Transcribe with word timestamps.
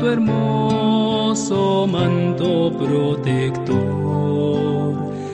tu 0.00 0.08
hermoso 0.08 1.86
manto 1.86 2.72
protector. 2.72 3.78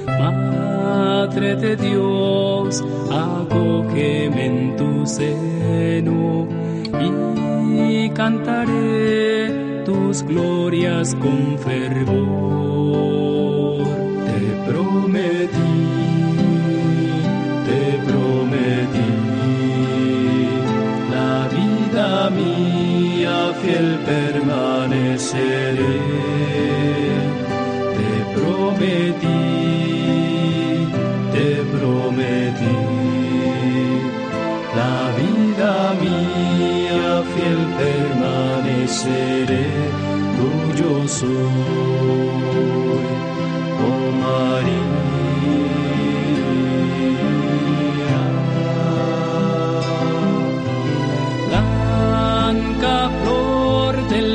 Madre 0.07 1.55
de 1.57 1.77
Dios, 1.77 2.85
acógeme 3.11 4.47
en 4.47 4.77
tu 4.77 5.07
seno 5.07 6.49
y 7.79 8.11
cantaré 8.11 9.85
tus 9.85 10.23
glorias 10.25 11.15
con 11.15 11.57
fervor. 11.59 12.67
Te 14.27 14.41
prometí, 14.69 15.96
fiel 23.67 23.91
permaneceré. 24.13 25.97
Te 27.97 28.13
prometí, 28.35 29.43
te 31.35 31.49
prometí, 31.75 32.79
la 34.79 34.97
vida 35.19 35.73
mía 36.03 37.09
fiel 37.33 37.63
permaneceré, 37.81 39.69
tuyo 40.39 40.93
soy, 41.19 42.26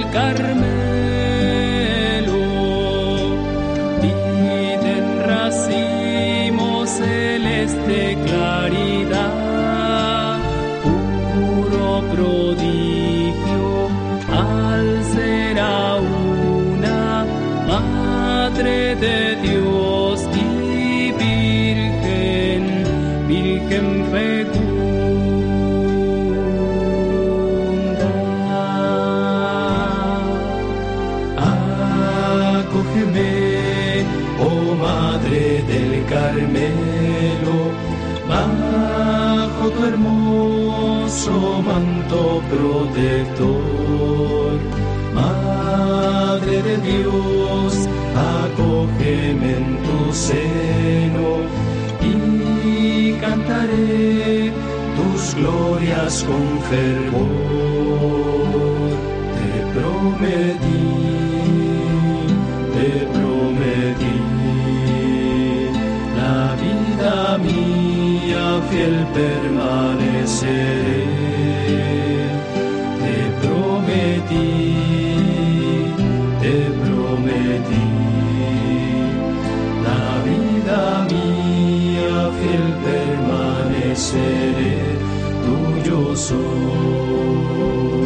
del 0.01 0.09
Carmelo, 0.11 0.61
vida 4.01 4.97
en 4.97 5.19
racimo 5.27 6.85
celeste 6.85 8.17
claridad, 8.25 9.59
puro 10.83 12.03
prodigio 12.13 13.89
al 14.31 15.03
ser 15.03 15.59
a 15.59 15.97
una 15.97 17.25
madre 17.67 18.95
de 18.95 19.35
Dios 19.41 20.27
y 20.35 21.11
virgen, 21.11 22.63
virgen 23.27 24.05
fecunda. 24.11 24.80
Carmelo, 36.31 37.59
bajo 38.29 39.63
tu 39.69 39.79
hermoso 39.85 41.61
manto 41.61 42.41
protector. 42.49 44.53
Madre 45.13 46.61
de 46.67 46.75
Dios, 46.77 47.73
acógeme 48.15 49.49
en 49.57 49.67
tu 49.83 49.97
seno 50.13 51.29
y 52.01 53.13
cantaré 53.19 54.53
tus 54.95 55.35
glorias 55.35 56.23
con 56.23 56.45
fervor. 56.69 57.27
Te 59.37 59.51
prometí, 59.73 60.80
mía 67.43 68.45
fiel 68.69 68.97
permaneceré. 69.13 71.03
Te 73.01 73.17
prometí, 73.41 74.49
te 76.41 76.55
prometí, 76.81 77.87
la 79.85 80.05
vida 80.27 80.81
mía 81.11 82.17
fiel 82.37 82.67
permaneceré, 82.85 84.75
tuyo 85.45 85.99
soy. 86.15 88.00